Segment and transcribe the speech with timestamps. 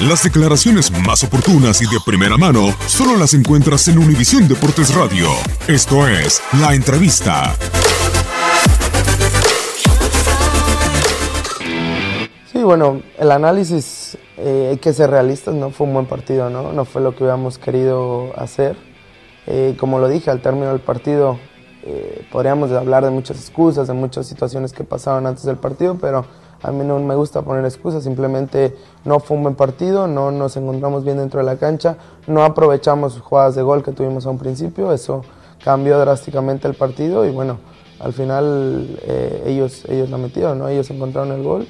[0.00, 5.26] Las declaraciones más oportunas y de primera mano solo las encuentras en Univisión Deportes Radio.
[5.66, 7.54] Esto es La Entrevista.
[12.52, 16.72] Sí, bueno, el análisis eh, hay que ser realistas, no fue un buen partido, ¿no?
[16.72, 18.76] No fue lo que hubiéramos querido hacer.
[19.46, 21.38] Eh, como lo dije, al término del partido
[21.84, 26.26] eh, podríamos hablar de muchas excusas, de muchas situaciones que pasaron antes del partido, pero
[26.62, 30.56] a mí no me gusta poner excusas, simplemente no fue un buen partido, no nos
[30.56, 34.38] encontramos bien dentro de la cancha, no aprovechamos jugadas de gol que tuvimos a un
[34.38, 35.22] principio, eso
[35.64, 37.58] cambió drásticamente el partido y bueno,
[38.00, 38.98] al final
[39.44, 40.68] ellos, ellos la metieron, ¿no?
[40.68, 41.66] ellos encontraron el gol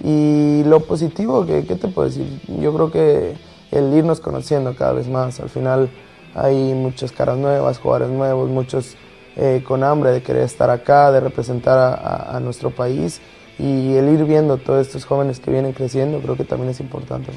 [0.00, 2.40] y lo positivo, ¿qué, ¿qué, te puedo decir?
[2.60, 3.36] Yo creo que
[3.70, 5.90] el irnos conociendo cada vez más, al final
[6.34, 8.96] hay muchas caras nuevas, jugadores nuevos, muchos
[9.36, 13.20] eh, con hambre de querer estar acá, de representar a, nuestro país
[13.58, 17.32] y el ir viendo todos estos jóvenes que vienen creciendo creo que también es importante.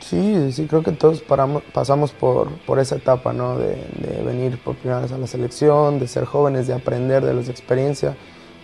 [0.00, 3.58] Sí, sí, creo que todos paramos, pasamos por, por esa etapa, ¿no?
[3.58, 7.34] De, de venir por primera vez a la selección, de ser jóvenes, de aprender de
[7.34, 8.16] los experiencias.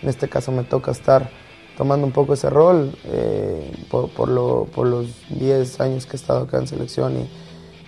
[0.02, 1.28] En este caso me toca estar
[1.76, 6.16] tomando un poco ese rol eh, por, por, lo, por, los 10 años que he
[6.16, 7.28] estado acá en selección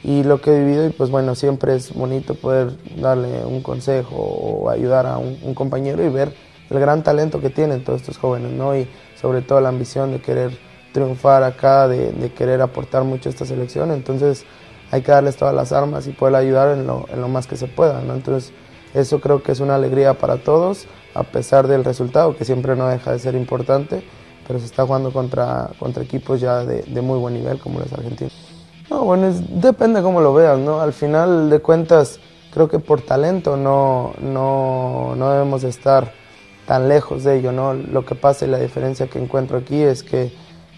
[0.05, 3.63] y, y, lo que he vivido y pues bueno, siempre es bonito poder darle un
[3.63, 6.35] consejo o ayudar a un, un, compañero y ver
[6.71, 8.77] el gran talento que tienen todos estos jóvenes, ¿no?
[8.77, 8.87] Y
[9.21, 10.57] sobre todo la ambición de querer
[10.93, 14.45] triunfar acá, de, querer aportar mucho a esta selección, entonces
[14.91, 17.67] hay que darles todas las armas y poder ayudar en lo, lo más que se
[17.67, 18.01] pueda.
[18.01, 18.53] Entonces
[18.95, 22.89] eso creo que es una alegría para todos a pesar del resultado, que siempre no
[22.89, 24.03] deja de ser importante,
[24.47, 28.33] pero se está jugando contra, contra equipos ya de, muy buen nivel como los argentinos.
[28.89, 30.81] No, bueno, depende cómo lo veas, ¿no?
[30.81, 32.21] Al final de cuentas,
[32.53, 36.13] creo que por talento no, no, no debemos estar
[36.69, 37.73] tan lejos de ello, ¿no?
[37.73, 40.31] Lo que pasa y la diferencia que encuentro aquí es que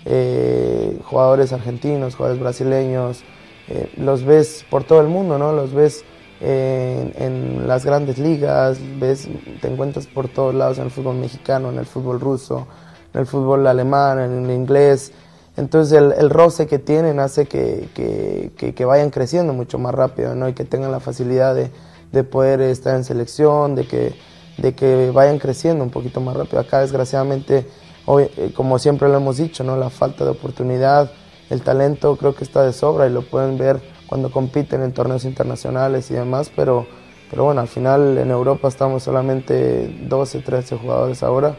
[0.05, 3.24] eh, jugadores argentinos, jugadores brasileños,
[3.66, 5.52] eh, los ves por todo el mundo, ¿no?
[5.52, 6.05] Los ves
[6.41, 9.28] en, las grandes ligas, ves,
[9.60, 12.69] te encuentras por todos lados en el fútbol mexicano, en el fútbol ruso,
[13.12, 15.10] en el fútbol alemán, en el inglés.
[15.56, 20.37] Entonces el, roce que tienen hace que, que, que, que, vayan creciendo mucho más rápido
[20.37, 20.48] ¿no?
[20.48, 21.72] y que tengan la facilidad de,
[22.12, 24.29] de poder estar en selección, de que,
[24.60, 26.60] de que vayan creciendo un poquito más rápido.
[26.60, 27.66] Acá desgraciadamente,
[28.04, 29.76] hoy, eh, como siempre lo hemos dicho, ¿no?
[29.76, 31.10] la falta de oportunidad,
[31.48, 35.25] el talento creo que está de sobra y lo pueden ver cuando compiten en torneos
[35.25, 36.87] internacionales y demás, pero,
[37.31, 41.56] pero bueno, al final en Europa estamos solamente 12, 13 jugadores ahora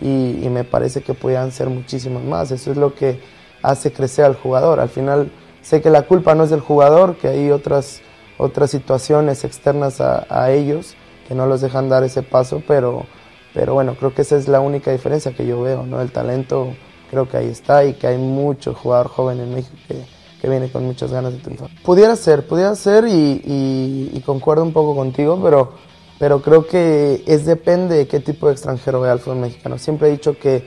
[0.00, 2.50] y, me parece que podían ser muchísimos más.
[2.50, 3.20] Eso es lo que
[3.62, 4.80] hace crecer al jugador.
[4.80, 5.30] Al final
[5.62, 8.00] sé que la culpa no es del jugador, que hay otras,
[8.36, 10.96] otras situaciones externas a ellos
[11.32, 13.06] que no los dejan dar ese paso, pero,
[13.54, 16.02] pero bueno, creo que esa es la única diferencia que yo veo, ¿no?
[16.02, 16.74] El talento
[17.10, 20.04] creo que ahí está y que hay mucho jugador joven en México que
[20.42, 21.70] que viene con muchas ganas de triunfar.
[21.84, 25.74] Pudiera ser, pudiera ser y, y, y, concuerdo un poco contigo, pero,
[26.18, 29.78] pero creo que es depende de qué tipo de extranjero vea el fútbol mexicano.
[29.78, 30.64] Siempre he dicho que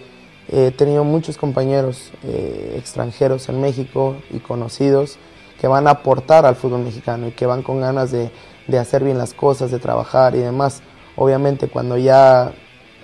[0.48, 5.18] he tenido muchos compañeros eh, extranjeros en México y conocidos
[5.60, 8.32] que van a aportar al fútbol mexicano y que van con ganas de,
[8.68, 10.82] de hacer bien las cosas, de trabajar y demás.
[11.16, 12.54] Obviamente cuando ya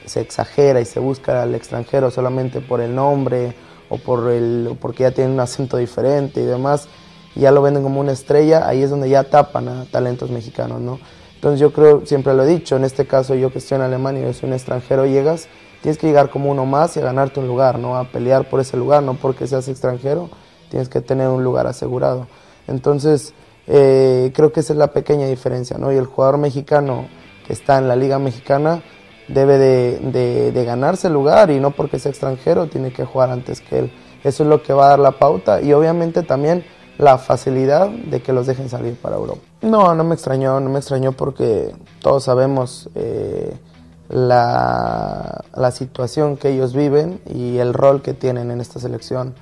[0.05, 3.53] se exagera y se busca al extranjero solamente por el nombre
[3.89, 6.87] o por el, porque ya tienen un acento diferente y demás,
[7.35, 10.79] y ya lo venden como una estrella, ahí es donde ya tapan a talentos mexicanos,
[10.81, 10.99] ¿no?
[11.35, 14.23] Entonces yo creo, siempre lo he dicho, en este caso yo que estoy en Alemania
[14.23, 15.47] yo soy un extranjero, llegas,
[15.81, 17.97] tienes que llegar como uno más y a ganarte un lugar, ¿no?
[17.97, 20.29] A pelear por ese lugar, no porque seas extranjero,
[20.69, 22.27] tienes que tener un lugar asegurado.
[22.67, 23.33] Entonces,
[23.73, 25.93] eh, creo que esa es la pequeña diferencia, ¿no?
[25.93, 27.07] Y el jugador mexicano
[27.47, 28.83] que está en la Liga Mexicana
[29.29, 33.79] debe de, ganarse el lugar y no porque sea extranjero tiene que jugar antes que
[33.79, 33.91] él.
[34.25, 36.65] Eso es lo que va a dar la pauta y obviamente también
[36.97, 39.41] la facilidad de que los dejen salir para Europa.
[39.61, 43.55] No, no me extrañó, no me extrañó porque todos sabemos eh,
[44.09, 49.33] la, la situación que ellos viven y el rol que tienen en esta selección,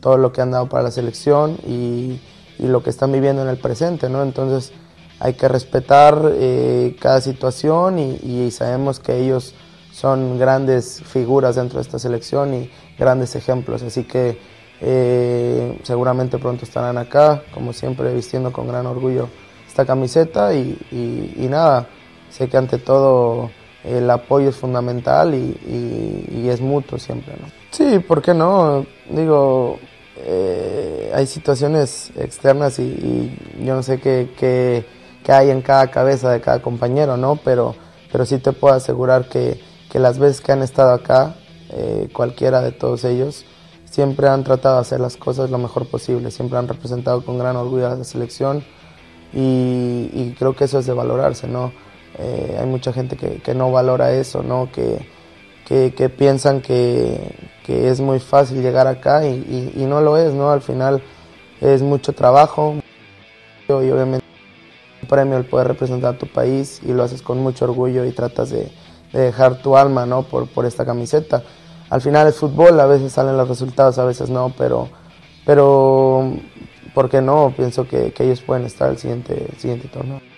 [0.00, 2.20] todo lo que han dado para la selección y,
[2.62, 4.22] y lo que están viviendo en el presente, ¿no?
[4.22, 4.72] Entonces,
[5.20, 9.54] hay que respetar eh, cada situación y, y, sabemos que ellos
[9.92, 14.38] son grandes figuras dentro de esta selección y grandes ejemplos, así que
[14.80, 19.28] eh, seguramente pronto estarán acá, como siempre vistiendo con gran orgullo
[19.68, 21.86] esta camiseta y, y, y nada,
[22.30, 23.50] sé que ante todo
[23.84, 27.34] el apoyo es fundamental y, es mutuo siempre.
[27.40, 27.46] ¿no?
[27.70, 28.84] Sí, ¿por qué no?
[29.08, 29.78] Digo,
[30.16, 34.84] eh, hay situaciones externas y, yo no sé qué, qué
[35.22, 37.36] que hay en cada cabeza de cada compañero, ¿no?
[37.36, 37.74] Pero,
[38.10, 39.60] pero sí te puedo asegurar que,
[39.90, 41.36] que las veces que han estado acá,
[41.70, 43.44] eh, cualquiera de todos ellos,
[43.84, 47.56] siempre han tratado de hacer las cosas lo mejor posible, siempre han representado con gran
[47.56, 48.64] orgullo a la selección
[49.32, 51.72] y, creo que eso es de valorarse, ¿no?
[52.18, 54.70] Eh, hay mucha gente que, no valora eso, ¿no?
[54.70, 55.06] Que,
[55.66, 57.34] que, piensan que,
[57.66, 60.50] es muy fácil llegar acá y, no lo es, ¿no?
[60.50, 61.02] Al final
[61.60, 62.76] es mucho trabajo
[63.68, 64.24] y obviamente
[65.00, 68.12] un premio el poder representar a tu país y lo haces con mucho orgullo y
[68.12, 68.70] tratas de,
[69.12, 70.22] dejar tu alma, ¿no?
[70.22, 71.42] Por, esta camiseta.
[71.90, 74.88] Al final es fútbol, a veces salen los resultados, a veces no, pero,
[75.44, 76.32] pero
[76.94, 77.52] ¿por qué no?
[77.56, 80.31] Pienso que, que ellos pueden estar el siguiente, el siguiente torneo.